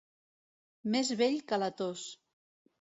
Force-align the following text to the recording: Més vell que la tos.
Més 0.95 1.13
vell 1.21 1.39
que 1.53 1.63
la 1.65 1.71
tos. 1.85 2.11